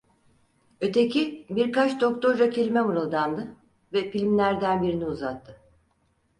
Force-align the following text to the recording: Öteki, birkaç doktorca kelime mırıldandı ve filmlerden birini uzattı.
Öteki, 0.81 1.45
birkaç 1.49 2.01
doktorca 2.01 2.49
kelime 2.49 2.81
mırıldandı 2.81 3.55
ve 3.93 4.11
filmlerden 4.11 4.81
birini 4.83 5.05
uzattı. 5.05 5.61